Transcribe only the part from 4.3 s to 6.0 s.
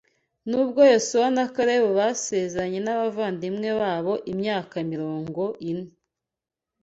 imyaka mirongo ine